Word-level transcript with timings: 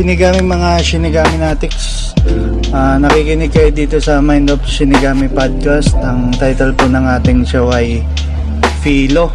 ka-Shinigami, 0.00 0.40
mga 0.40 0.70
Shinigami 0.80 1.36
Natics. 1.36 2.16
Ah, 2.72 2.96
nakikinig 2.96 3.52
kayo 3.52 3.68
dito 3.68 4.00
sa 4.00 4.16
Mind 4.16 4.48
of 4.48 4.64
Shinigami 4.64 5.28
Podcast. 5.28 5.92
Ang 6.00 6.32
title 6.40 6.72
po 6.72 6.88
ng 6.88 7.04
ating 7.04 7.44
show 7.44 7.68
ay 7.68 8.00
Philo. 8.80 9.28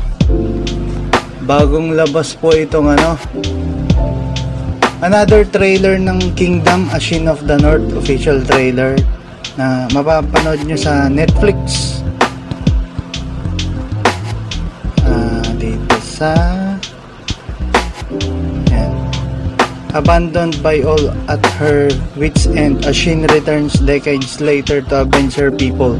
Bagong 1.46 1.94
labas 1.94 2.34
po 2.34 2.50
itong 2.50 2.98
ano, 2.98 3.14
another 5.06 5.46
trailer 5.46 6.02
ng 6.02 6.34
Kingdom, 6.34 6.90
Ashin 6.90 7.30
of 7.30 7.46
the 7.46 7.62
North 7.62 7.86
official 7.94 8.42
trailer 8.42 8.98
na 9.62 9.86
mapapanood 9.94 10.66
nyo 10.66 10.82
sa 10.82 11.06
Netflix. 11.06 12.02
Ah, 15.06 15.46
dito 15.62 15.94
sa 16.02 16.65
Abandoned 19.96 20.60
by 20.60 20.84
all 20.84 21.08
at 21.32 21.40
her 21.56 21.88
wits 22.20 22.52
end, 22.52 22.84
Ashin 22.84 23.24
returns 23.32 23.80
decades 23.80 24.44
later 24.44 24.84
to 24.92 25.08
avenge 25.08 25.40
her 25.40 25.48
people. 25.48 25.96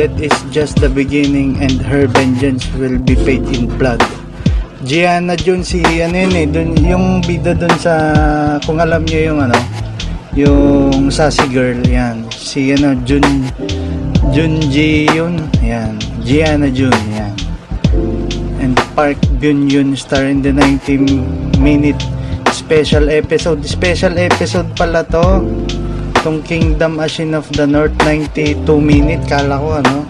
That 0.00 0.16
is 0.16 0.32
just 0.48 0.80
the 0.80 0.88
beginning 0.88 1.60
and 1.60 1.76
her 1.84 2.08
vengeance 2.08 2.64
will 2.72 2.96
be 2.96 3.20
paid 3.20 3.44
in 3.52 3.68
blood. 3.76 4.00
Gianna 4.80 5.36
Jun 5.36 5.60
si 5.60 5.84
ano 6.00 6.16
yun 6.24 6.32
eh, 6.40 6.48
dun, 6.48 6.72
yung 6.80 7.20
bida 7.20 7.52
dun 7.52 7.76
sa, 7.76 7.92
kung 8.64 8.80
alam 8.80 9.04
niyo 9.04 9.36
yung 9.36 9.44
ano, 9.44 9.60
yung 10.32 11.12
sassy 11.12 11.44
girl, 11.52 11.76
yan. 11.84 12.24
Si 12.32 12.72
ano, 12.72 12.96
Jun, 13.04 13.44
Jun 14.32 14.56
Ji 14.72 15.04
yun, 15.12 15.36
yan. 15.60 16.00
Gianna 16.24 16.72
Jun, 16.72 16.96
yan. 17.12 17.36
And 18.56 18.72
Park 18.96 19.20
Byun 19.36 19.68
Yun 19.68 19.92
star 20.00 20.24
in 20.24 20.40
the 20.40 20.48
90 20.48 21.60
minute 21.60 22.00
special 22.68 23.08
episode. 23.08 23.64
Special 23.64 24.12
episode 24.20 24.76
pala 24.76 25.00
to. 25.08 25.40
Tong 26.20 26.44
Kingdom 26.44 27.00
Ashin 27.00 27.32
of 27.32 27.48
the 27.56 27.64
North 27.64 27.96
92 28.04 28.60
minute. 28.76 29.24
Kala 29.24 29.56
ko 29.56 29.80
ano. 29.80 30.04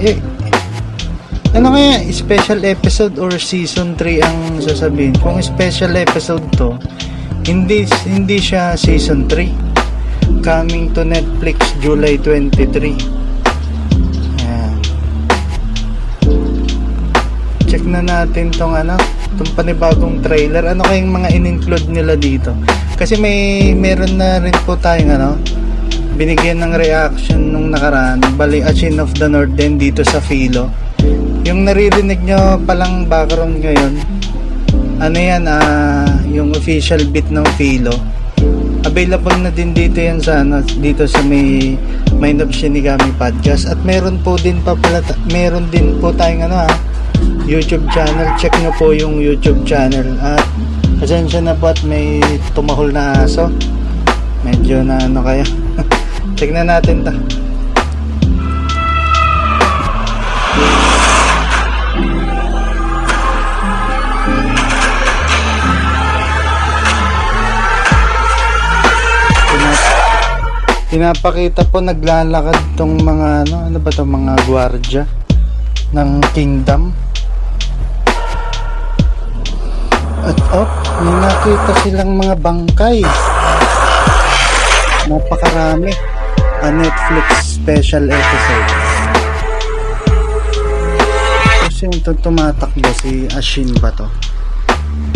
Eh, 0.00 0.16
ano 1.52 1.76
kaya 1.76 2.08
special 2.08 2.64
episode 2.64 3.20
or 3.20 3.36
season 3.36 3.92
3 4.00 4.24
ang 4.24 4.64
sasabihin? 4.64 5.12
Kung 5.20 5.44
special 5.44 5.92
episode 6.00 6.40
to, 6.56 6.72
hindi 7.44 7.84
hindi 8.08 8.40
siya 8.40 8.72
season 8.72 9.28
3. 9.28 10.40
Coming 10.40 10.88
to 10.96 11.04
Netflix 11.04 11.60
July 11.84 12.16
23. 12.16 12.96
Ayan. 14.40 14.72
Check 17.68 17.84
na 17.84 18.00
natin 18.00 18.48
tong 18.56 18.72
ano, 18.72 18.96
tong 19.42 19.58
panibagong 19.58 20.22
trailer. 20.22 20.62
Ano 20.70 20.86
kayong 20.86 21.10
mga 21.10 21.28
in-include 21.34 21.90
nila 21.90 22.14
dito? 22.14 22.54
Kasi 22.94 23.18
may 23.18 23.70
meron 23.74 24.14
na 24.14 24.38
rin 24.38 24.54
po 24.62 24.78
tayong 24.78 25.18
ano, 25.18 25.34
binigyan 26.14 26.62
ng 26.62 26.78
reaction 26.78 27.50
nung 27.50 27.74
nakaraan. 27.74 28.22
Bali, 28.38 28.62
Achin 28.62 29.02
of 29.02 29.10
the 29.18 29.26
North 29.26 29.50
din 29.58 29.82
dito 29.82 30.06
sa 30.06 30.22
Philo. 30.22 30.70
Yung 31.42 31.66
naririnig 31.66 32.22
nyo 32.22 32.62
palang 32.62 33.10
background 33.10 33.58
ngayon, 33.58 33.98
ano 35.02 35.18
yan, 35.18 35.42
ah, 35.50 36.06
yung 36.30 36.54
official 36.54 37.02
beat 37.10 37.26
ng 37.34 37.42
Philo. 37.58 37.90
Available 38.86 39.34
na 39.42 39.50
din 39.50 39.74
dito 39.74 39.98
yan 39.98 40.22
sa 40.22 40.46
ano, 40.46 40.62
dito 40.62 41.02
sa 41.10 41.18
may 41.26 41.74
Mind 42.22 42.38
of 42.38 42.54
Shinigami 42.54 43.10
podcast 43.18 43.66
at 43.66 43.82
meron 43.82 44.22
po 44.22 44.38
din 44.38 44.62
pa 44.62 44.78
pala 44.78 45.02
meron 45.34 45.66
din 45.74 45.98
po 45.98 46.14
tayong 46.14 46.46
ano 46.46 46.62
ha, 46.62 46.70
YouTube 47.42 47.82
channel. 47.90 48.30
Check 48.38 48.54
nyo 48.62 48.70
po 48.78 48.94
yung 48.94 49.18
YouTube 49.18 49.66
channel 49.66 50.14
at 50.22 50.42
pasensya 51.02 51.42
na 51.42 51.58
po 51.58 51.74
at 51.74 51.82
may 51.82 52.22
tumahol 52.54 52.94
na 52.94 53.26
aso. 53.26 53.50
Medyo 54.46 54.86
na 54.86 55.02
ano 55.02 55.22
kaya. 55.22 55.46
Na 56.42 56.66
natin 56.66 57.06
ta. 57.06 57.14
Pinap- 69.46 70.90
pinapakita 70.90 71.62
po 71.70 71.78
naglalakad 71.78 72.58
tong 72.74 72.98
mga 72.98 73.46
ano 73.46 73.56
ano 73.70 73.78
ba 73.78 73.90
to 73.94 74.02
mga 74.02 74.34
gwardiya 74.50 75.06
ng 75.94 76.10
kingdom 76.34 76.90
at 80.27 80.37
oh 80.51 80.67
may 81.03 81.15
nakita 81.23 81.71
silang 81.81 82.11
mga 82.17 82.35
bangkay 82.41 82.99
napakarami 85.07 85.91
a 86.65 86.69
Netflix 86.73 87.27
special 87.61 88.09
episode 88.11 88.67
kasi 91.63 91.81
yung 91.87 91.99
to- 92.01 92.19
tumatakbo 92.19 92.89
si 92.97 93.29
Ashin 93.31 93.69
ba 93.79 93.93
to 93.93 94.07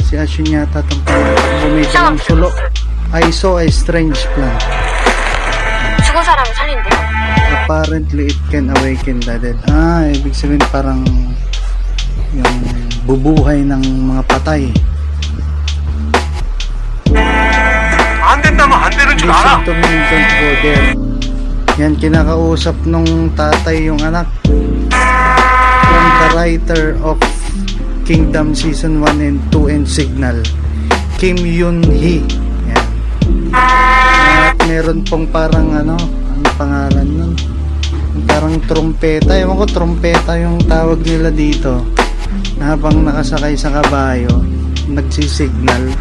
si 0.06 0.16
Ashin 0.16 0.48
yata 0.48 0.80
itong 0.86 1.04
tumatakbo 1.04 1.66
may 1.74 1.86
dalang 1.90 2.20
sulo 2.22 2.50
I 3.12 3.28
saw 3.28 3.60
a 3.60 3.68
strange 3.68 4.24
plant 4.38 4.62
죽은 6.02 6.24
사람을 6.24 6.54
살린대. 6.56 6.90
apparently 7.62 8.26
it 8.28 8.40
can 8.52 8.68
awaken 8.80 9.20
the 9.24 9.40
dead. 9.40 9.56
Ah, 9.70 10.04
ibig 10.10 10.36
sabihin 10.36 10.60
parang 10.74 11.08
yung 12.36 12.56
bubuhay 13.08 13.64
ng 13.64 13.80
mga 14.12 14.24
patay. 14.28 14.68
Handed 17.15 18.55
naman, 18.59 18.79
handed 18.83 19.07
rin 19.07 19.19
siya. 19.21 19.63
Don't 19.63 20.33
go 20.35 20.51
there. 20.65 20.87
Yan, 21.77 21.93
kinakausap 22.01 22.73
nung 22.89 23.29
tatay 23.37 23.85
yung 23.87 24.01
anak. 24.01 24.25
From 25.87 26.07
the 26.25 26.29
writer 26.33 26.97
of 27.05 27.21
Kingdom 28.09 28.57
Season 28.57 29.05
1 29.05 29.21
and 29.21 29.39
2 29.53 29.69
and 29.69 29.85
Signal. 29.85 30.41
Kim 31.21 31.37
Yun 31.37 31.85
Hee. 31.85 32.25
Yan. 32.71 32.87
At 33.53 34.57
meron 34.65 35.05
pong 35.05 35.29
parang 35.29 35.77
ano, 35.77 36.01
ang 36.33 36.45
pangalan 36.57 37.09
nun? 37.09 37.33
Parang 38.25 38.57
trompeta. 38.65 39.37
Ewan 39.37 39.61
ko, 39.61 39.67
trompeta 39.69 40.33
yung 40.41 40.57
tawag 40.65 41.05
nila 41.05 41.29
dito. 41.29 41.85
Habang 42.57 43.05
nakasakay 43.05 43.53
sa 43.53 43.69
kabayo, 43.69 44.33
nagsisignal 44.89 45.93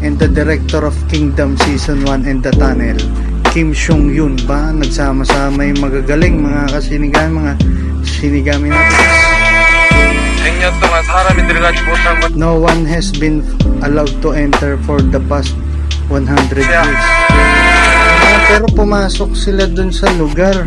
and 0.00 0.16
the 0.18 0.28
director 0.28 0.84
of 0.84 0.96
Kingdom 1.08 1.56
Season 1.56 2.04
1 2.04 2.24
and 2.24 2.40
the 2.42 2.52
Tunnel. 2.52 2.96
Kim 3.52 3.74
Seong 3.74 4.12
Yun 4.14 4.36
ba? 4.46 4.72
Nagsama-sama 4.72 5.66
yung 5.66 5.80
magagaling 5.82 6.40
mga 6.40 6.70
kasinigami, 6.72 7.32
mga 7.36 7.52
sinigami 8.04 8.68
natin. 8.72 9.00
No 12.32 12.56
one 12.56 12.88
has 12.88 13.12
been 13.12 13.44
allowed 13.84 14.12
to 14.24 14.32
enter 14.32 14.80
for 14.88 15.04
the 15.04 15.20
past 15.28 15.52
100 16.08 16.24
years. 16.64 17.04
Pero 18.48 18.64
pumasok 18.72 19.36
sila 19.36 19.68
dun 19.68 19.92
sa 19.92 20.08
lugar. 20.16 20.64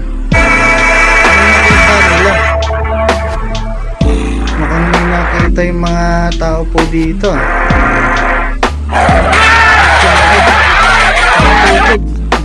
Nakita 5.54 5.70
yung 5.70 5.86
mga 5.86 6.34
tao 6.42 6.66
po 6.66 6.82
dito. 6.90 7.30
ah. 7.30 7.46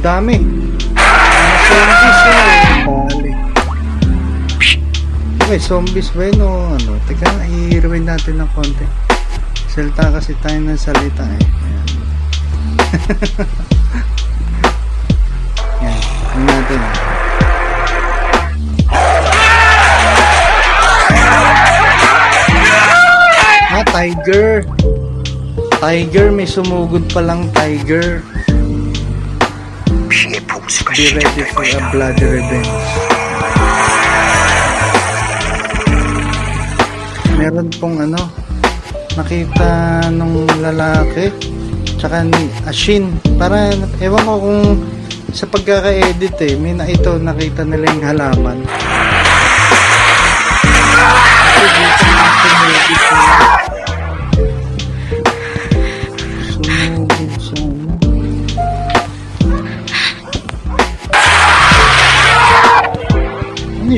Dami. 0.04 0.36
Okay, 5.48 5.56
zombies 5.56 6.12
ba 6.12 6.28
yun 6.28 6.44
o 6.44 6.76
ano? 6.76 7.00
Teka, 7.08 7.32
i-rewind 7.72 8.04
natin 8.04 8.44
ng 8.44 8.50
konti. 8.52 8.84
Salita 9.72 10.12
kasi 10.12 10.36
tayo 10.44 10.60
ng 10.60 10.76
salita 10.76 11.24
eh. 11.24 11.40
Ayan. 11.64 11.88
Yan. 15.88 15.96
Natin? 16.44 17.17
tiger. 23.92 24.64
Tiger, 25.78 26.26
may 26.34 26.48
sumugod 26.48 27.06
palang 27.12 27.48
tiger. 27.54 28.22
Be 30.92 31.04
ready 31.14 31.44
for 31.54 31.64
a 31.64 31.80
bloody 31.94 32.26
revenge. 32.26 32.72
Meron 37.38 37.68
pong 37.78 37.96
ano, 38.02 38.28
nakita 39.14 39.68
nung 40.10 40.44
lalaki, 40.58 41.30
tsaka 41.96 42.26
ni 42.26 42.50
Ashin. 42.66 43.14
Para, 43.38 43.72
ewan 44.02 44.26
ko 44.26 44.34
kung 44.42 44.64
sa 45.30 45.46
pagkaka-edit 45.46 46.36
eh, 46.42 46.58
may 46.58 46.74
na 46.74 46.88
ito, 46.88 47.14
nakita 47.20 47.62
nila 47.62 47.94
yung 47.94 48.04
halaman. 48.04 48.58
Thank. 53.08 53.57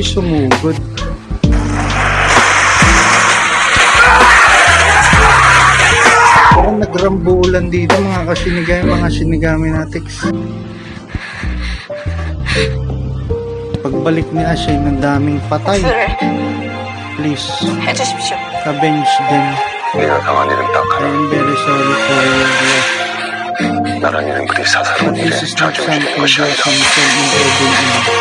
yung 0.00 0.06
sumugod? 0.06 0.76
Parang 6.52 6.78
nagrambulan 6.80 7.68
dito 7.68 7.94
mga 7.98 8.22
kasinigami, 8.26 8.84
mga 8.88 9.08
sinigami 9.12 9.66
natiks. 9.70 10.16
Pagbalik 13.84 14.26
ni 14.34 14.42
Ashay 14.42 14.74
ng 14.80 14.98
daming 14.98 15.38
patay. 15.46 15.78
수를 15.78 16.08
Please, 17.16 17.48
해주십시오. 17.80 18.36
avenge 18.68 19.08
them. 19.30 19.46
내가 19.96 20.20
당한 20.20 20.50
일은 20.52 20.60
딱 20.72 20.84
I 20.84 21.00
하나. 21.00 21.06
am 21.08 21.30
very 21.32 21.56
sorry 21.64 21.94
for 22.04 22.20
your 22.20 22.36
loss. 22.44 22.92
나란 24.02 24.28
이는 24.28 24.44
그리 24.46 24.60
But 24.60 24.68
사사로운 24.68 25.16
일에 25.16 25.30
this 25.30 25.40
is 25.48 25.52
not 25.56 25.72
자주 25.72 25.80
something 25.88 26.04
지는 26.04 26.20
것이 26.20 26.36
that 26.44 26.60
아니다. 26.60 28.19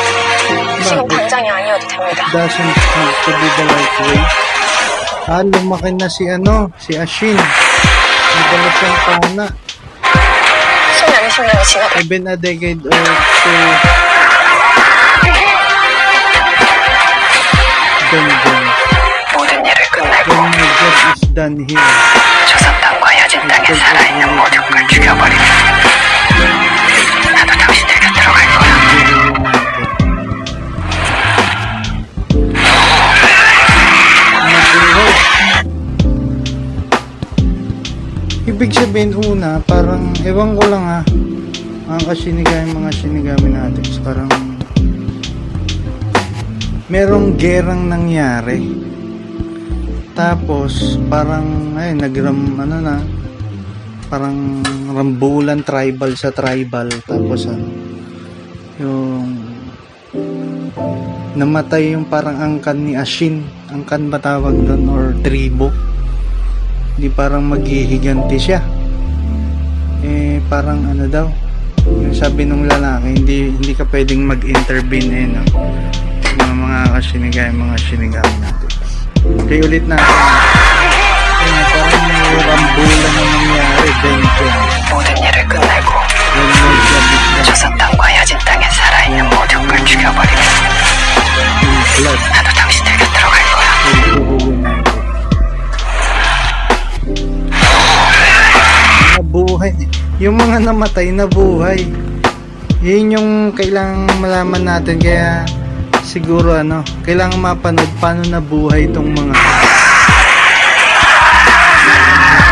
can 1.29 1.29
turn 1.29 1.45
into 1.45 1.45
a 1.45 1.45
지금 1.45 1.45
Bakit? 1.45 1.45
당장이 1.45 1.49
아니어도 1.49 1.87
됩니다. 1.87 2.25
Doesn't 2.31 2.73
have 2.73 3.15
to 3.25 3.31
be 3.39 3.47
the 3.55 3.65
right 3.65 3.95
way. 4.01 4.19
Ah, 5.27 5.41
lumaki 5.41 5.91
na 5.97 6.07
si 6.07 6.29
ano, 6.29 6.69
si 6.77 6.93
Ashin. 6.97 7.35
Nagdala 7.37 8.69
siyang 8.77 8.97
pana. 9.05 9.45
숨이 10.97 11.11
안 11.15 11.29
쉬면 11.29 11.49
지나가. 11.63 11.99
Even 11.99 12.27
a 12.27 12.35
decade 12.37 12.81
or 12.85 12.93
two. 12.93 13.65
Dungeon. 18.11 18.63
모든 19.33 19.65
일을 19.65 19.81
끝내고 19.91 20.31
When 20.31 20.53
your 20.53 20.71
job 20.77 21.13
is 21.15 21.33
done 21.33 21.57
here. 21.67 21.81
조선 22.47 22.79
땅과 22.81 23.17
야진 23.19 23.47
땅에 23.47 23.73
살아있는 23.73 24.35
모든 24.37 24.61
걸 24.69 24.87
죽여버리면 24.87 25.78
Ibig 38.60 38.76
sabihin 38.76 39.16
una, 39.24 39.56
parang, 39.64 40.12
ewan 40.20 40.52
ko 40.52 40.68
lang 40.68 40.84
ha, 40.84 41.00
mga 41.88 42.12
kasinigami, 42.12 42.68
mga 42.76 42.92
sinigami 42.92 43.48
natin, 43.56 43.84
parang, 44.04 44.28
merong 46.92 47.40
gerang 47.40 47.88
nangyari. 47.88 48.60
Tapos, 50.12 51.00
parang, 51.08 51.72
ay, 51.72 51.96
nagram, 51.96 52.36
ano 52.60 52.76
na, 52.84 53.00
parang 54.12 54.60
rambulan 54.92 55.64
tribal 55.64 56.12
sa 56.12 56.28
tribal. 56.28 56.92
Tapos, 57.08 57.48
ano, 57.48 57.64
yung, 58.76 59.40
namatay 61.32 61.96
yung 61.96 62.04
parang 62.04 62.36
angkan 62.36 62.76
ni 62.76 62.92
Ashin. 62.92 63.40
Angkan 63.72 64.12
ba 64.12 64.20
tawag 64.20 64.52
doon? 64.52 64.84
Or 64.92 65.16
tribo. 65.24 65.72
Di 67.00 67.08
parang 67.08 67.48
maghihiganti 67.48 68.36
siya. 68.36 68.60
Eh, 70.04 70.36
parang 70.52 70.84
ano 70.84 71.08
daw. 71.08 71.24
Yung 71.88 72.12
sabi 72.12 72.44
nung 72.44 72.68
lalaki, 72.68 73.16
hindi 73.16 73.56
hindi 73.56 73.72
ka 73.72 73.88
pwedeng 73.88 74.28
mag-intervene 74.28 75.08
eh, 75.08 75.26
no? 75.32 75.42
Mga 76.36 76.54
mga 76.60 76.80
kasinigay, 76.92 77.48
mga 77.56 77.76
sinigami 77.80 78.36
natin. 78.44 78.70
Kaya 79.48 79.60
ulit 79.64 79.84
natin. 79.88 80.04
Kaya 81.40 81.62
parang 81.72 82.04
may 82.04 82.36
rambulan 82.44 83.00
na 83.00 83.22
nangyari. 83.24 83.90
Vengeance. 84.04 84.80
모든 84.90 85.20
Yung 100.20 100.36
mga 100.36 100.60
namatay, 100.68 101.16
nabuhay. 101.16 101.80
Yun 102.84 103.16
yung 103.16 103.30
kailangang 103.56 104.20
malaman 104.20 104.68
natin. 104.68 105.00
Kaya 105.00 105.48
siguro 106.04 106.60
ano, 106.60 106.84
kailangan 107.08 107.40
mapanood 107.40 107.88
paano 107.96 108.28
nabuhay 108.28 108.84
itong 108.84 109.16
mga 109.16 109.34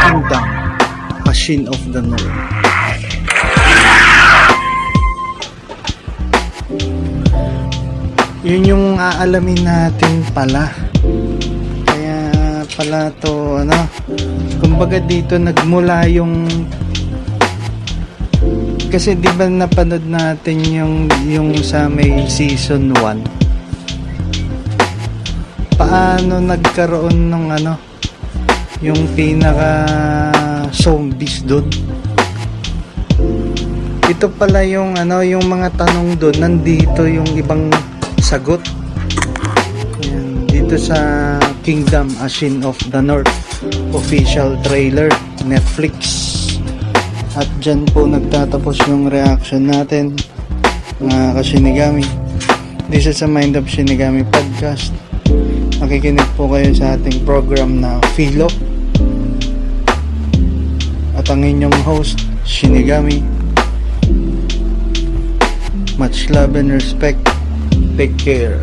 kingdom. 0.00 0.44
Machine 1.28 1.68
of 1.68 1.76
the 1.92 2.00
North. 2.00 2.24
Yun 8.48 8.64
yung 8.64 8.86
aalamin 8.96 9.60
natin 9.60 10.24
pala. 10.32 10.72
Kaya 11.84 12.32
pala 12.72 13.12
to 13.20 13.60
ano, 13.60 13.76
kumbaga 14.56 14.96
dito 15.04 15.36
nagmula 15.36 16.08
yung 16.08 16.48
kasi 18.88 19.12
di 19.20 19.28
ba 19.36 19.44
napanood 19.44 20.08
natin 20.08 20.64
yung 20.64 21.04
yung 21.28 21.52
sa 21.60 21.92
may 21.92 22.24
season 22.24 22.88
1 22.96 23.20
paano 25.76 26.40
nagkaroon 26.40 27.28
ng 27.28 27.46
ano 27.60 27.76
yung 28.80 29.04
pinaka 29.12 29.84
zombies 30.72 31.44
doon 31.44 31.68
ito 34.08 34.32
pala 34.40 34.64
yung 34.64 34.96
ano 34.96 35.20
yung 35.20 35.44
mga 35.44 35.68
tanong 35.76 36.16
doon 36.16 36.40
nandito 36.40 37.04
yung 37.04 37.28
ibang 37.36 37.68
sagot. 38.24 38.64
Ayan, 40.00 40.48
dito 40.48 40.80
sa 40.80 40.96
Kingdom 41.60 42.08
Ashin 42.24 42.64
of 42.64 42.80
the 42.88 43.04
North 43.04 43.28
official 43.92 44.56
trailer 44.64 45.12
Netflix 45.44 46.37
at 47.38 47.46
dyan 47.62 47.86
po 47.94 48.02
nagtatapos 48.02 48.82
yung 48.90 49.06
reaction 49.06 49.70
natin 49.70 50.18
mga 50.98 51.38
kasinigami. 51.38 52.02
This 52.90 53.06
is 53.06 53.22
a 53.22 53.30
Mind 53.30 53.54
of 53.54 53.70
Shinigami 53.70 54.26
podcast. 54.26 54.90
Makikinig 55.78 56.26
po 56.34 56.50
kayo 56.50 56.74
sa 56.74 56.98
ating 56.98 57.22
program 57.22 57.78
na 57.78 58.02
Philo. 58.18 58.50
At 61.14 61.30
ang 61.30 61.46
inyong 61.46 61.78
host 61.86 62.26
Shinigami. 62.42 63.22
Much 65.94 66.26
love 66.34 66.58
and 66.58 66.74
respect. 66.74 67.22
Take 67.94 68.18
care 68.18 68.58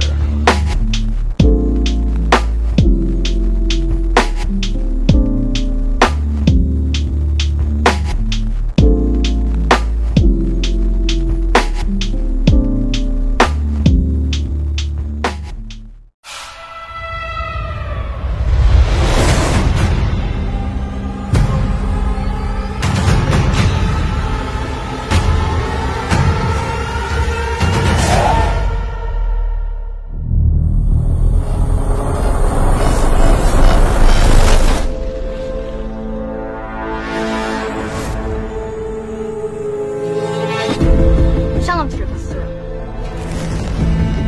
불을 41.90 42.08
봤어요. 42.08 42.46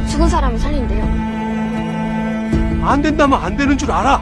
죽은 0.10 0.30
사람을 0.30 0.58
살린대요. 0.60 1.04
안 2.84 3.02
된다면 3.02 3.40
안 3.44 3.58
되는 3.58 3.78
줄 3.78 3.92
알아. 3.92 4.22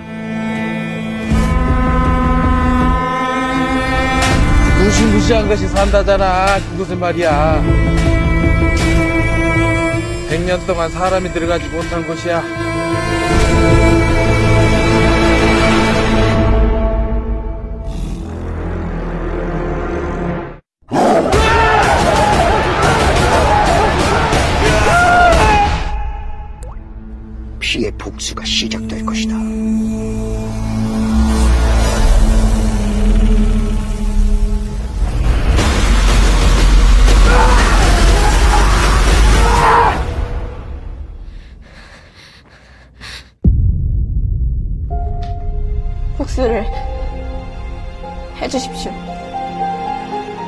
무시무시한 4.84 5.48
것이 5.48 5.68
산다잖아. 5.68 6.60
그것은 6.72 7.00
말이야. 7.00 7.62
100년 10.30 10.66
동안 10.68 10.90
사람이 10.90 11.32
들어가지 11.32 11.68
못한 11.70 12.06
곳이야. 12.06 12.44
복수가 28.16 28.46
시작될 28.46 29.06
것이다. 29.06 29.36
복수를 46.18 46.66
해주십시오. 48.42 48.92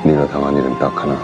네가 0.05 0.25
당한 0.29 0.55
일은 0.55 0.79
딱 0.79 0.95
하나. 0.95 1.19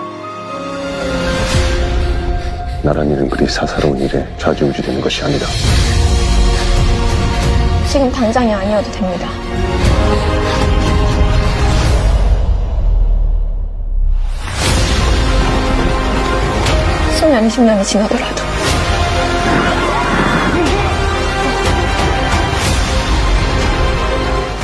나란 2.83 3.09
일은 3.09 3.29
그리 3.29 3.47
사사로운 3.47 3.97
일에 3.97 4.27
좌지우지되는 4.37 4.99
것이 4.99 5.23
아니다. 5.23 5.45
지금 7.93 8.11
당장이 8.11 8.51
아니어도 8.51 8.89
됩니다. 8.89 9.29
수년, 17.15 17.47
20년이 17.47 17.85
지나더라도 17.85 18.43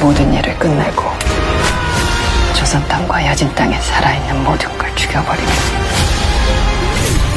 모든 0.02 0.34
일을 0.34 0.58
끝내고 0.58 1.04
조선 2.56 2.84
땅과 2.88 3.24
야진 3.28 3.54
땅에 3.54 3.80
살아있는 3.80 4.44
모든 4.44 4.76
걸 4.76 4.96
죽여버리면 4.96 5.54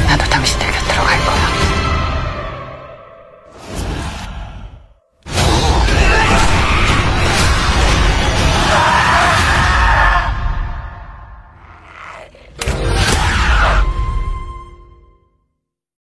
나도 0.07 0.25
당신들 0.27 0.71
곁으로 0.71 1.03
갈 1.03 1.19
거야. 1.19 1.62